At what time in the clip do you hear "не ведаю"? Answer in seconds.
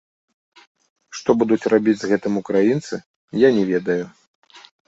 3.59-4.03